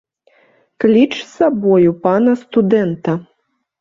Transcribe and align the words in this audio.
Кліч 0.83 1.11
з 1.19 1.27
сабою 1.33 1.93
пана 2.07 2.33
студэнта. 2.43 3.11